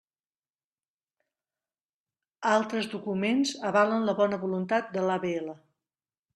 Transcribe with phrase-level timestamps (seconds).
[2.53, 5.57] Altres documents avalen la bona voluntat de l'AVL.